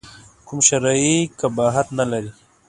[0.45, 2.31] کوم شرعي قباحت نه لري.